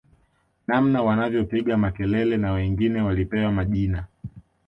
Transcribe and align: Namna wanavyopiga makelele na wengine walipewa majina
Namna 0.67 1.01
wanavyopiga 1.01 1.77
makelele 1.77 2.37
na 2.37 2.51
wengine 2.51 3.01
walipewa 3.01 3.51
majina 3.51 4.05